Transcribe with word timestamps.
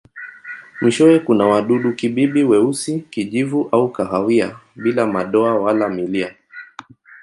Mwishowe 0.81 1.19
kuna 1.19 1.45
wadudu-kibibi 1.45 2.43
weusi, 2.43 2.99
kijivu 3.09 3.69
au 3.71 3.89
kahawia 3.91 4.55
bila 4.75 5.07
madoa 5.07 5.53
wala 5.55 5.89
milia. 5.89 6.35